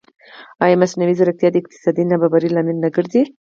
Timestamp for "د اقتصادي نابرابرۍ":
1.51-2.49